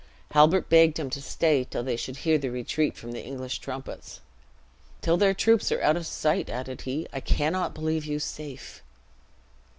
[0.31, 4.19] Halbert begged him to stay till they should hear the retreat from the English trumpets.
[4.99, 8.81] "Till their troops are out of sight," added he, "I cannot believe you safe."